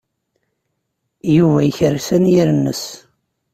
Yuba 1.35 1.59
yekres 1.63 2.07
anyir-nnes. 2.15 2.83